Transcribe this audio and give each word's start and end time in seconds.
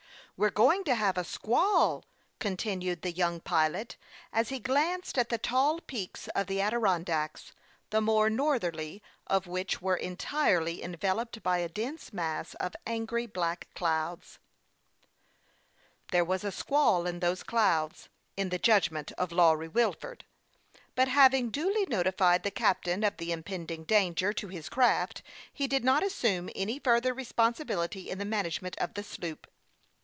"We're 0.37 0.49
going 0.49 0.83
to 0.85 0.95
have 0.95 1.19
a 1.19 1.23
squall," 1.23 2.03
continued 2.39 3.03
the 3.03 3.11
young 3.11 3.41
pilot, 3.41 3.95
as 4.33 4.49
he 4.49 4.57
glanced 4.57 5.19
at 5.19 5.29
the 5.29 5.37
tall 5.37 5.79
peaks 5.81 6.27
of 6.29 6.47
the 6.47 6.59
Adirondacks, 6.59 7.51
the 7.91 8.01
more 8.01 8.27
northerly 8.27 9.03
of 9.27 9.45
which 9.45 9.83
were 9.83 9.95
entirely 9.95 10.81
enveloped 10.81 11.43
by 11.43 11.59
a 11.59 11.69
dense 11.69 12.11
mass 12.11 12.55
of 12.55 12.73
angry 12.87 13.27
black 13.27 13.67
clouds. 13.75 14.39
(n 16.09 16.09
> 16.09 16.09
12 16.09 16.09
HASTE 16.09 16.09
AND 16.09 16.09
WASTE, 16.09 16.09
OR 16.09 16.11
There 16.11 16.25
was 16.25 16.43
a 16.43 16.57
squall 16.57 17.05
in 17.05 17.19
those 17.19 17.43
clouds, 17.43 18.09
in 18.35 18.49
the 18.49 18.57
judg 18.57 18.89
ment 18.89 19.11
of 19.19 19.31
Lawry 19.31 19.67
Wilford; 19.67 20.25
but 20.95 21.07
having 21.07 21.51
duly 21.51 21.85
notified 21.85 22.41
the 22.41 22.49
captain 22.49 23.03
of 23.03 23.17
the 23.17 23.31
impending 23.31 23.83
danger 23.83 24.33
to 24.33 24.47
his 24.47 24.69
craft, 24.69 25.21
he 25.53 25.67
did 25.67 25.83
not 25.83 26.01
assume 26.01 26.49
any 26.55 26.79
further 26.79 27.13
responsibility 27.13 28.09
in 28.09 28.17
the 28.17 28.25
management 28.25 28.75
of 28.79 28.95
the 28.95 29.03
sloop. 29.03 29.45